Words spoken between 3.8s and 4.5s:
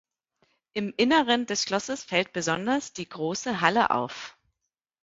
auf.